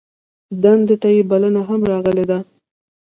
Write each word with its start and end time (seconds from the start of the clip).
دندې 0.63 0.95
ته 1.01 1.09
یې 1.15 1.21
بلنه 1.29 1.61
هم 1.69 1.81
راغلې 1.91 2.25
ده. 2.31 2.39